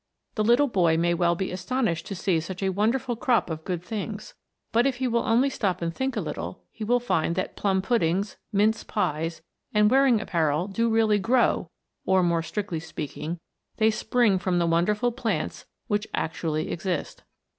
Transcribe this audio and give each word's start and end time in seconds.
The 0.33 0.43
little 0.43 0.65
boy 0.67 0.97
may 0.97 1.13
well 1.13 1.35
be 1.35 1.51
astonished 1.51 2.07
to 2.07 2.15
see 2.15 2.39
such 2.39 2.63
a 2.63 2.69
wonderful 2.69 3.15
crop 3.15 3.51
of 3.51 3.63
good 3.63 3.83
things; 3.83 4.33
but 4.71 4.87
if 4.87 4.95
he 4.95 5.07
will 5.07 5.27
only 5.27 5.47
stop 5.51 5.79
and 5.79 5.93
think 5.93 6.15
a 6.17 6.21
little 6.21 6.63
he 6.71 6.83
will 6.83 6.99
find 6.99 7.35
that 7.35 7.55
plum 7.55 7.83
puddings, 7.83 8.35
mince 8.51 8.83
pies, 8.83 9.43
and 9.75 9.91
wearing 9.91 10.19
apparel 10.19 10.67
do 10.67 10.89
really 10.89 11.19
grow, 11.19 11.69
or, 12.03 12.23
more 12.23 12.41
strictly 12.41 12.79
speaking, 12.79 13.39
they 13.77 13.91
spring 13.91 14.39
from 14.39 14.57
the 14.57 14.65
wonderful 14.65 15.11
plants 15.11 15.67
which 15.85 16.07
actually 16.15 16.71
exist. 16.71 17.21